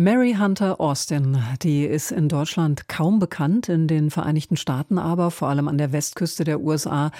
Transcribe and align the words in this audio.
Mary 0.00 0.36
Hunter 0.38 0.80
Austin, 0.80 1.42
die 1.60 1.84
ist 1.84 2.12
in 2.12 2.28
Deutschland 2.28 2.86
kaum 2.86 3.18
bekannt, 3.18 3.68
in 3.68 3.88
den 3.88 4.12
Vereinigten 4.12 4.56
Staaten 4.56 4.96
aber, 4.96 5.32
vor 5.32 5.48
allem 5.48 5.66
an 5.66 5.76
der 5.76 5.90
Westküste 5.90 6.44
der 6.44 6.60
USA, 6.60 7.10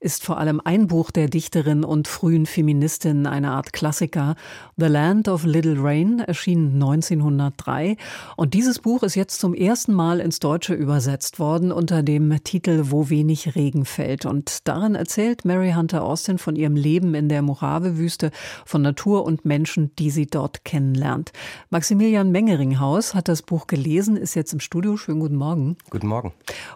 ist 0.00 0.22
vor 0.22 0.36
allem 0.36 0.60
ein 0.62 0.86
Buch 0.86 1.10
der 1.10 1.28
Dichterin 1.30 1.82
und 1.82 2.08
frühen 2.08 2.44
Feministin 2.44 3.26
eine 3.26 3.52
Art 3.52 3.72
Klassiker. 3.72 4.34
The 4.76 4.84
Land 4.84 5.28
of 5.28 5.46
Little 5.46 5.76
Rain 5.78 6.18
erschien 6.18 6.74
1903 6.74 7.96
und 8.36 8.52
dieses 8.52 8.80
Buch 8.80 9.02
ist 9.02 9.14
jetzt 9.14 9.40
zum 9.40 9.54
ersten 9.54 9.94
Mal 9.94 10.20
ins 10.20 10.38
Deutsche 10.38 10.74
übersetzt 10.74 11.38
worden 11.38 11.72
unter 11.72 12.02
dem 12.02 12.44
Titel 12.44 12.82
Wo 12.90 13.08
wenig 13.08 13.56
Regen 13.56 13.86
fällt 13.86 14.26
und 14.26 14.68
darin 14.68 14.94
erzählt 14.94 15.46
Mary 15.46 15.72
Hunter 15.72 16.04
Austin 16.04 16.36
von 16.36 16.54
ihrem 16.54 16.76
Leben 16.76 17.14
in 17.14 17.30
der 17.30 17.40
Mojave-Wüste, 17.40 18.30
von 18.66 18.82
Natur 18.82 19.24
und 19.24 19.46
Menschen, 19.46 19.96
die 19.96 20.10
sie 20.10 20.26
dort 20.26 20.66
kennenlernt. 20.66 21.32
Maximilian 21.70 22.25
Stefan 22.26 22.32
Mengeringhaus 22.32 23.14
hat 23.14 23.28
das 23.28 23.42
Buch 23.42 23.68
gelesen, 23.68 24.16
ist 24.16 24.34
jetzt 24.34 24.52
im 24.52 24.58
Studio. 24.58 24.96
Schönen 24.96 25.20
guten 25.20 25.36
Morgen. 25.36 25.76
Guten 25.90 26.08
Morgen. 26.08 26.32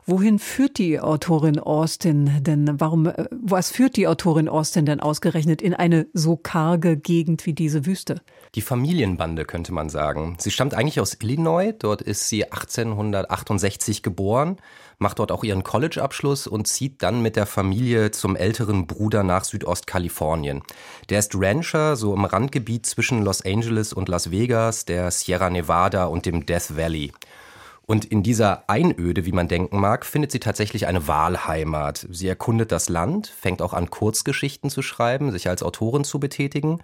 Wohin 0.07 0.39
führt 0.39 0.79
die 0.79 1.01
Autorin 1.01 1.59
Austin 1.59 2.31
denn? 2.43 2.79
Warum, 2.79 3.07
äh, 3.07 3.25
was 3.31 3.71
führt 3.73 3.97
die 3.97 4.07
Autorin 4.07 4.49
Austin 4.49 4.87
denn 4.87 5.01
ausgerechnet 5.01 5.61
in 5.61 5.75
eine 5.75 6.07
so 6.13 6.37
karge 6.37 6.97
Gegend 6.97 7.47
wie 7.47 7.53
diese 7.53 7.85
Wüste? 7.85 8.23
Die 8.55 8.61
Familienbande 8.61 9.45
könnte 9.45 9.73
man 9.73 9.89
sagen. 9.89 10.37
Sie 10.39 10.53
stammt 10.53 10.75
eigentlich 10.75 11.01
aus 11.01 11.17
Illinois. 11.21 11.73
Dort 11.77 12.01
ist 12.01 12.29
sie 12.29 12.45
1868 12.45 14.05
geboren 14.05 14.57
macht 15.01 15.19
dort 15.19 15.33
auch 15.33 15.43
ihren 15.43 15.65
College-Abschluss 15.65 16.47
und 16.47 16.69
zieht 16.69 17.03
dann 17.03 17.23
mit 17.23 17.35
der 17.35 17.47
Familie 17.47 18.11
zum 18.11 18.37
älteren 18.37 18.87
Bruder 18.87 19.25
nach 19.25 19.45
Südostkalifornien. 19.45 20.63
Der 21.09 21.19
ist 21.19 21.35
Rancher, 21.35 21.97
so 21.97 22.15
im 22.15 22.25
Randgebiet 22.25 22.85
zwischen 22.85 23.23
Los 23.23 23.45
Angeles 23.45 23.95
und 23.95 24.09
Las 24.09 24.31
Vegas, 24.31 24.85
der 24.85 25.11
Sierra 25.11 25.40
Nevada 25.49 26.05
und 26.07 26.27
dem 26.27 26.45
Death 26.45 26.77
Valley. 26.77 27.13
Und 27.87 28.05
in 28.05 28.23
dieser 28.23 28.69
Einöde, 28.69 29.25
wie 29.25 29.33
man 29.33 29.49
denken 29.49 29.81
mag, 29.81 30.05
findet 30.05 30.31
sie 30.31 30.41
tatsächlich 30.41 30.87
eine 30.87 31.09
Wahlheimat. 31.09 32.07
Sie 32.11 32.29
erkundet 32.29 32.71
das 32.71 32.89
Land, 32.89 33.27
fängt 33.29 33.63
auch 33.63 33.73
an, 33.73 33.91
Kurzgeschichten 33.91 34.71
zu 34.71 34.83
schreiben, 34.83 35.33
sich 35.33 35.49
als 35.49 35.63
Autorin 35.63 36.05
zu 36.05 36.21
betätigen 36.21 36.81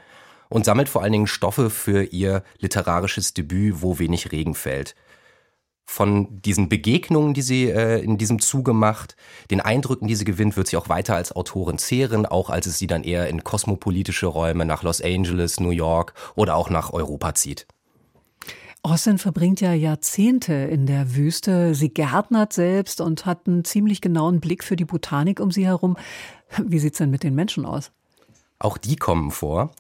und 0.48 0.64
sammelt 0.64 0.88
vor 0.88 1.02
allen 1.02 1.12
Dingen 1.12 1.26
Stoffe 1.26 1.70
für 1.70 2.02
ihr 2.04 2.42
literarisches 2.58 3.34
Debüt, 3.34 3.82
wo 3.82 3.98
wenig 3.98 4.32
Regen 4.32 4.54
fällt 4.54 4.94
von 5.86 6.42
diesen 6.42 6.68
Begegnungen, 6.68 7.32
die 7.32 7.42
sie 7.42 7.70
äh, 7.70 8.00
in 8.02 8.18
diesem 8.18 8.40
Zuge 8.40 8.72
macht, 8.72 9.16
den 9.50 9.60
Eindrücken, 9.60 10.08
die 10.08 10.16
sie 10.16 10.24
gewinnt, 10.24 10.56
wird 10.56 10.66
sie 10.66 10.76
auch 10.76 10.88
weiter 10.88 11.14
als 11.14 11.34
Autorin 11.34 11.78
zehren, 11.78 12.26
auch 12.26 12.50
als 12.50 12.66
es 12.66 12.78
sie 12.78 12.88
dann 12.88 13.04
eher 13.04 13.28
in 13.28 13.44
kosmopolitische 13.44 14.26
Räume 14.26 14.66
nach 14.66 14.82
Los 14.82 15.00
Angeles, 15.00 15.60
New 15.60 15.70
York 15.70 16.12
oder 16.34 16.56
auch 16.56 16.70
nach 16.70 16.92
Europa 16.92 17.34
zieht. 17.34 17.66
Austin 18.86 19.18
verbringt 19.18 19.60
ja 19.60 19.72
Jahrzehnte 19.72 20.52
in 20.52 20.86
der 20.86 21.16
Wüste. 21.16 21.74
Sie 21.74 21.88
gärtnert 21.88 22.52
selbst 22.52 23.00
und 23.00 23.26
hat 23.26 23.48
einen 23.48 23.64
ziemlich 23.64 24.00
genauen 24.00 24.38
Blick 24.38 24.62
für 24.62 24.76
die 24.76 24.84
Botanik 24.84 25.40
um 25.40 25.50
sie 25.50 25.66
herum. 25.66 25.96
Wie 26.64 26.78
sieht's 26.78 26.98
denn 26.98 27.10
mit 27.10 27.24
den 27.24 27.34
Menschen 27.34 27.66
aus? 27.66 27.90
Auch 28.60 28.78
die 28.78 28.94
kommen 28.94 29.32
vor. 29.32 29.72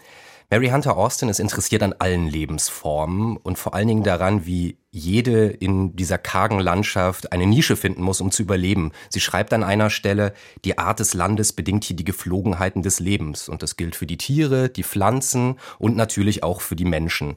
Mary 0.50 0.70
Hunter 0.70 0.96
Austin 0.96 1.28
ist 1.28 1.38
interessiert 1.38 1.84
an 1.84 1.94
allen 2.00 2.26
Lebensformen 2.26 3.36
und 3.36 3.58
vor 3.58 3.74
allen 3.74 3.86
Dingen 3.86 4.02
daran, 4.02 4.44
wie 4.44 4.76
jede 4.90 5.50
in 5.50 5.94
dieser 5.94 6.18
kargen 6.18 6.58
Landschaft 6.58 7.30
eine 7.30 7.46
Nische 7.46 7.76
finden 7.76 8.02
muss, 8.02 8.20
um 8.20 8.32
zu 8.32 8.42
überleben. 8.42 8.90
Sie 9.08 9.20
schreibt 9.20 9.52
an 9.52 9.62
einer 9.62 9.88
Stelle, 9.88 10.34
die 10.64 10.78
Art 10.78 10.98
des 10.98 11.14
Landes 11.14 11.52
bedingt 11.52 11.84
hier 11.84 11.94
die 11.94 12.04
Geflogenheiten 12.04 12.82
des 12.82 12.98
Lebens. 12.98 13.48
Und 13.48 13.62
das 13.62 13.76
gilt 13.76 13.94
für 13.94 14.06
die 14.06 14.18
Tiere, 14.18 14.68
die 14.68 14.82
Pflanzen 14.82 15.60
und 15.78 15.94
natürlich 15.94 16.42
auch 16.42 16.60
für 16.60 16.74
die 16.74 16.84
Menschen. 16.84 17.36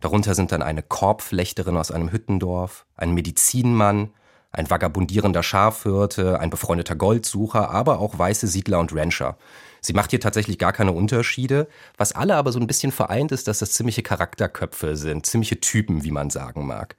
Darunter 0.00 0.34
sind 0.34 0.52
dann 0.52 0.62
eine 0.62 0.82
Korbflechterin 0.82 1.76
aus 1.76 1.90
einem 1.90 2.10
Hüttendorf, 2.10 2.86
ein 2.96 3.12
Medizinmann, 3.12 4.10
ein 4.52 4.68
vagabundierender 4.68 5.42
Schafhirte, 5.42 6.40
ein 6.40 6.50
befreundeter 6.50 6.96
Goldsucher, 6.96 7.70
aber 7.70 8.00
auch 8.00 8.18
weiße 8.18 8.46
Siedler 8.48 8.80
und 8.80 8.94
Rancher. 8.94 9.36
Sie 9.80 9.92
macht 9.92 10.10
hier 10.10 10.20
tatsächlich 10.20 10.58
gar 10.58 10.72
keine 10.72 10.92
Unterschiede. 10.92 11.68
Was 11.96 12.12
alle 12.12 12.36
aber 12.36 12.52
so 12.52 12.58
ein 12.58 12.66
bisschen 12.66 12.92
vereint 12.92 13.32
ist, 13.32 13.48
dass 13.48 13.60
das 13.60 13.72
ziemliche 13.72 14.02
Charakterköpfe 14.02 14.96
sind, 14.96 15.26
ziemliche 15.26 15.60
Typen, 15.60 16.04
wie 16.04 16.10
man 16.10 16.30
sagen 16.30 16.66
mag. 16.66 16.96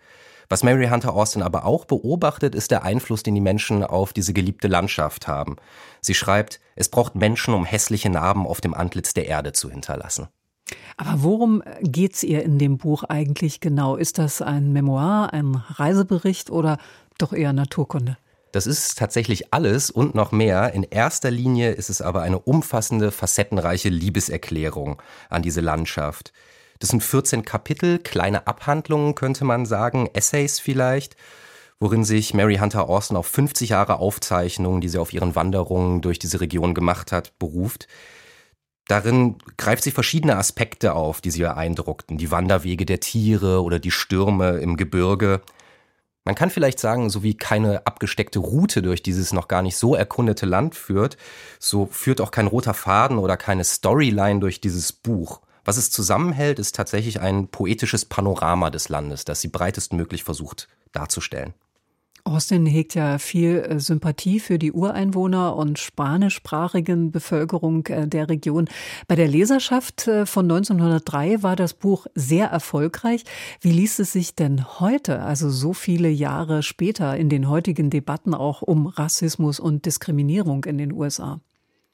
Was 0.49 0.63
Mary 0.63 0.87
Hunter 0.87 1.13
Austin 1.13 1.43
aber 1.43 1.65
auch 1.65 1.85
beobachtet, 1.85 2.55
ist 2.55 2.71
der 2.71 2.83
Einfluss, 2.83 3.23
den 3.23 3.35
die 3.35 3.41
Menschen 3.41 3.83
auf 3.83 4.11
diese 4.11 4.33
geliebte 4.33 4.67
Landschaft 4.67 5.27
haben. 5.27 5.55
Sie 6.01 6.13
schreibt, 6.13 6.59
es 6.75 6.89
braucht 6.89 7.15
Menschen, 7.15 7.53
um 7.53 7.63
hässliche 7.63 8.09
Narben 8.09 8.45
auf 8.45 8.59
dem 8.59 8.73
Antlitz 8.73 9.13
der 9.13 9.27
Erde 9.27 9.53
zu 9.53 9.69
hinterlassen. 9.69 10.27
Aber 10.97 11.23
worum 11.23 11.63
geht's 11.81 12.23
ihr 12.23 12.43
in 12.43 12.59
dem 12.59 12.77
Buch 12.77 13.03
eigentlich 13.03 13.59
genau? 13.59 13.95
Ist 13.95 14.17
das 14.17 14.41
ein 14.41 14.71
Memoir, 14.73 15.33
ein 15.33 15.55
Reisebericht 15.55 16.49
oder 16.49 16.77
doch 17.17 17.33
eher 17.33 17.53
Naturkunde? 17.53 18.17
Das 18.51 18.67
ist 18.67 18.97
tatsächlich 18.97 19.53
alles 19.53 19.89
und 19.89 20.13
noch 20.13 20.31
mehr. 20.31 20.73
In 20.73 20.83
erster 20.83 21.31
Linie 21.31 21.71
ist 21.71 21.89
es 21.89 22.01
aber 22.01 22.21
eine 22.21 22.39
umfassende, 22.39 23.11
facettenreiche 23.11 23.89
Liebeserklärung 23.89 25.01
an 25.29 25.41
diese 25.41 25.61
Landschaft. 25.61 26.33
Das 26.79 26.89
sind 26.89 27.01
14 27.01 27.45
Kapitel, 27.45 27.99
kleine 27.99 28.47
Abhandlungen 28.47 29.15
könnte 29.15 29.45
man 29.45 29.65
sagen, 29.65 30.09
Essays 30.13 30.59
vielleicht, 30.59 31.15
worin 31.79 32.03
sich 32.03 32.33
Mary 32.33 32.57
Hunter 32.57 32.89
Austin 32.89 33.15
auf 33.15 33.27
50 33.27 33.69
Jahre 33.69 33.99
Aufzeichnungen, 33.99 34.81
die 34.81 34.89
sie 34.89 34.97
auf 34.97 35.13
ihren 35.13 35.35
Wanderungen 35.35 36.01
durch 36.01 36.19
diese 36.19 36.41
Region 36.41 36.73
gemacht 36.73 37.11
hat, 37.11 37.37
beruft. 37.39 37.87
Darin 38.87 39.37
greift 39.57 39.83
sie 39.83 39.91
verschiedene 39.91 40.37
Aspekte 40.37 40.93
auf, 40.93 41.21
die 41.21 41.31
sie 41.31 41.41
beeindruckten. 41.41 42.17
Die 42.17 42.31
Wanderwege 42.31 42.85
der 42.85 42.99
Tiere 42.99 43.63
oder 43.63 43.79
die 43.79 43.91
Stürme 43.91 44.57
im 44.57 44.75
Gebirge. 44.75 45.41
Man 46.23 46.35
kann 46.35 46.49
vielleicht 46.49 46.79
sagen, 46.79 47.09
so 47.09 47.23
wie 47.23 47.35
keine 47.35 47.87
abgesteckte 47.87 48.39
Route 48.39 48.81
durch 48.81 49.01
dieses 49.01 49.33
noch 49.33 49.47
gar 49.47 49.61
nicht 49.61 49.77
so 49.77 49.95
erkundete 49.95 50.45
Land 50.45 50.75
führt, 50.75 51.17
so 51.59 51.87
führt 51.87 52.21
auch 52.21 52.31
kein 52.31 52.47
roter 52.47 52.73
Faden 52.73 53.17
oder 53.17 53.37
keine 53.37 53.63
Storyline 53.63 54.39
durch 54.39 54.61
dieses 54.61 54.91
Buch. 54.91 55.41
Was 55.63 55.77
es 55.77 55.89
zusammenhält, 55.89 56.59
ist 56.59 56.75
tatsächlich 56.75 57.21
ein 57.21 57.47
poetisches 57.47 58.05
Panorama 58.05 58.69
des 58.69 58.89
Landes, 58.89 59.25
das 59.25 59.41
sie 59.41 59.47
breitestmöglich 59.47 60.23
versucht 60.23 60.67
darzustellen. 60.91 61.53
Austin 62.23 62.65
hegt 62.65 62.95
ja 62.95 63.17
viel 63.17 63.57
äh, 63.57 63.79
Sympathie 63.79 64.39
für 64.39 64.59
die 64.59 64.71
Ureinwohner 64.71 65.55
und 65.55 65.79
spanischsprachigen 65.79 67.11
Bevölkerung 67.11 67.85
äh, 67.87 68.07
der 68.07 68.29
Region. 68.29 68.67
Bei 69.07 69.15
der 69.15 69.27
Leserschaft 69.27 70.07
äh, 70.07 70.25
von 70.25 70.45
1903 70.45 71.43
war 71.43 71.55
das 71.55 71.73
Buch 71.73 72.07
sehr 72.15 72.47
erfolgreich. 72.47 73.23
Wie 73.59 73.71
liest 73.71 73.99
es 73.99 74.11
sich 74.11 74.35
denn 74.35 74.79
heute, 74.79 75.21
also 75.21 75.49
so 75.49 75.73
viele 75.73 76.09
Jahre 76.09 76.63
später, 76.63 77.17
in 77.17 77.29
den 77.29 77.49
heutigen 77.49 77.89
Debatten 77.89 78.33
auch 78.33 78.61
um 78.61 78.87
Rassismus 78.87 79.59
und 79.59 79.85
Diskriminierung 79.85 80.65
in 80.65 80.77
den 80.77 80.91
USA? 80.93 81.39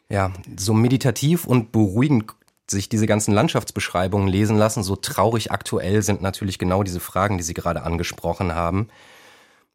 Ja, 0.09 0.31
so 0.57 0.73
meditativ 0.73 1.45
und 1.45 1.71
beruhigend 1.71 2.33
sich 2.69 2.89
diese 2.89 3.07
ganzen 3.07 3.33
Landschaftsbeschreibungen 3.33 4.27
lesen 4.27 4.57
lassen, 4.57 4.83
so 4.83 4.95
traurig 4.95 5.51
aktuell 5.51 6.01
sind 6.01 6.21
natürlich 6.21 6.59
genau 6.59 6.83
diese 6.83 6.99
Fragen, 6.99 7.37
die 7.37 7.43
Sie 7.43 7.53
gerade 7.53 7.83
angesprochen 7.83 8.53
haben. 8.53 8.89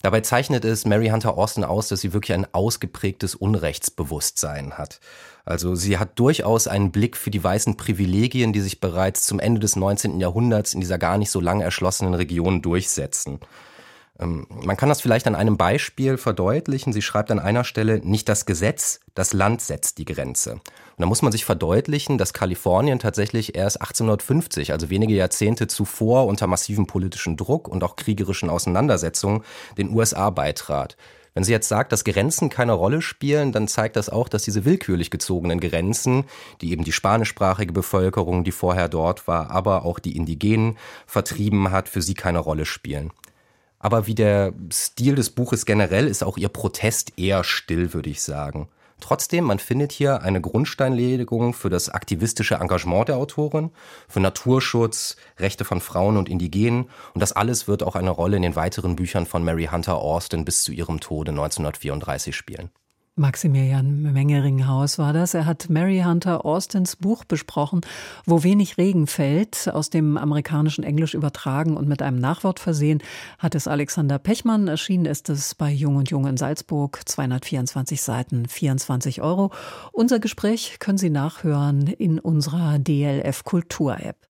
Dabei 0.02 0.20
zeichnet 0.20 0.64
es 0.64 0.84
Mary 0.84 1.08
Hunter 1.08 1.38
Austin 1.38 1.62
aus, 1.62 1.86
dass 1.86 2.00
sie 2.00 2.12
wirklich 2.12 2.36
ein 2.36 2.52
ausgeprägtes 2.52 3.36
Unrechtsbewusstsein 3.36 4.76
hat. 4.76 4.98
Also 5.44 5.76
sie 5.76 5.96
hat 5.96 6.18
durchaus 6.18 6.66
einen 6.66 6.90
Blick 6.90 7.16
für 7.16 7.30
die 7.30 7.42
weißen 7.42 7.76
Privilegien, 7.76 8.52
die 8.52 8.60
sich 8.60 8.80
bereits 8.80 9.24
zum 9.24 9.38
Ende 9.38 9.60
des 9.60 9.76
19. 9.76 10.18
Jahrhunderts 10.18 10.74
in 10.74 10.80
dieser 10.80 10.98
gar 10.98 11.18
nicht 11.18 11.30
so 11.30 11.40
lang 11.40 11.60
erschlossenen 11.60 12.14
Region 12.14 12.62
durchsetzen. 12.62 13.38
Ähm, 14.22 14.46
man 14.48 14.76
kann 14.76 14.88
das 14.88 15.00
vielleicht 15.00 15.26
an 15.26 15.34
einem 15.34 15.56
Beispiel 15.56 16.16
verdeutlichen. 16.16 16.92
Sie 16.92 17.02
schreibt 17.02 17.30
an 17.30 17.38
einer 17.38 17.64
Stelle, 17.64 18.00
nicht 18.04 18.28
das 18.28 18.46
Gesetz, 18.46 19.00
das 19.14 19.32
Land 19.32 19.60
setzt 19.60 19.98
die 19.98 20.04
Grenze. 20.04 20.52
Und 20.52 20.62
da 20.98 21.06
muss 21.06 21.22
man 21.22 21.32
sich 21.32 21.44
verdeutlichen, 21.44 22.18
dass 22.18 22.32
Kalifornien 22.32 22.98
tatsächlich 22.98 23.54
erst 23.54 23.80
1850, 23.80 24.72
also 24.72 24.90
wenige 24.90 25.14
Jahrzehnte 25.14 25.66
zuvor 25.66 26.26
unter 26.26 26.46
massivem 26.46 26.86
politischen 26.86 27.36
Druck 27.36 27.68
und 27.68 27.82
auch 27.82 27.96
kriegerischen 27.96 28.50
Auseinandersetzungen 28.50 29.42
den 29.76 29.90
USA 29.94 30.30
beitrat. 30.30 30.96
Wenn 31.34 31.44
sie 31.44 31.52
jetzt 31.52 31.68
sagt, 31.68 31.92
dass 31.92 32.04
Grenzen 32.04 32.50
keine 32.50 32.74
Rolle 32.74 33.00
spielen, 33.00 33.52
dann 33.52 33.66
zeigt 33.66 33.96
das 33.96 34.10
auch, 34.10 34.28
dass 34.28 34.42
diese 34.42 34.66
willkürlich 34.66 35.10
gezogenen 35.10 35.60
Grenzen, 35.60 36.24
die 36.60 36.72
eben 36.72 36.84
die 36.84 36.92
spanischsprachige 36.92 37.72
Bevölkerung, 37.72 38.44
die 38.44 38.52
vorher 38.52 38.90
dort 38.90 39.26
war, 39.26 39.50
aber 39.50 39.86
auch 39.86 39.98
die 39.98 40.14
Indigenen 40.14 40.76
vertrieben 41.06 41.70
hat, 41.70 41.88
für 41.88 42.02
sie 42.02 42.12
keine 42.12 42.38
Rolle 42.38 42.66
spielen. 42.66 43.12
Aber 43.82 44.06
wie 44.06 44.14
der 44.14 44.54
Stil 44.72 45.16
des 45.16 45.30
Buches 45.30 45.66
generell 45.66 46.06
ist 46.06 46.22
auch 46.22 46.38
ihr 46.38 46.48
Protest 46.48 47.18
eher 47.18 47.44
still, 47.44 47.92
würde 47.92 48.08
ich 48.08 48.22
sagen. 48.22 48.68
Trotzdem, 49.00 49.44
man 49.44 49.58
findet 49.58 49.90
hier 49.90 50.22
eine 50.22 50.40
Grundsteinlegung 50.40 51.52
für 51.54 51.68
das 51.68 51.88
aktivistische 51.88 52.54
Engagement 52.54 53.08
der 53.08 53.16
Autorin, 53.16 53.72
für 54.08 54.20
Naturschutz, 54.20 55.16
Rechte 55.38 55.64
von 55.64 55.80
Frauen 55.80 56.16
und 56.16 56.28
Indigenen 56.28 56.88
und 57.12 57.20
das 57.20 57.32
alles 57.32 57.66
wird 57.66 57.82
auch 57.82 57.96
eine 57.96 58.10
Rolle 58.10 58.36
in 58.36 58.42
den 58.42 58.54
weiteren 58.54 58.94
Büchern 58.94 59.26
von 59.26 59.42
Mary 59.42 59.68
Hunter 59.72 59.96
Austin 59.96 60.44
bis 60.44 60.62
zu 60.62 60.70
ihrem 60.70 61.00
Tode 61.00 61.32
1934 61.32 62.36
spielen. 62.36 62.70
Maximilian 63.14 64.10
Mengeringhaus 64.10 64.98
war 64.98 65.12
das. 65.12 65.34
Er 65.34 65.44
hat 65.44 65.68
Mary 65.68 66.00
Hunter 66.02 66.46
Austins 66.46 66.96
Buch 66.96 67.24
besprochen, 67.24 67.82
Wo 68.24 68.42
wenig 68.42 68.78
Regen 68.78 69.06
fällt, 69.06 69.68
aus 69.68 69.90
dem 69.90 70.16
amerikanischen 70.16 70.82
Englisch 70.82 71.12
übertragen 71.12 71.76
und 71.76 71.86
mit 71.86 72.00
einem 72.00 72.18
Nachwort 72.18 72.58
versehen, 72.58 73.02
hat 73.38 73.54
es 73.54 73.68
Alexander 73.68 74.18
Pechmann. 74.18 74.66
Erschienen 74.66 75.04
ist 75.04 75.28
es 75.28 75.54
bei 75.54 75.70
Jung 75.70 75.96
und 75.96 76.10
Jung 76.10 76.26
in 76.26 76.38
Salzburg, 76.38 77.02
224 77.04 78.00
Seiten, 78.00 78.48
24 78.48 79.20
Euro. 79.20 79.50
Unser 79.92 80.18
Gespräch 80.18 80.78
können 80.78 80.96
Sie 80.96 81.10
nachhören 81.10 81.88
in 81.88 82.18
unserer 82.18 82.78
DLF 82.78 83.44
Kultur 83.44 84.00
App. 84.00 84.31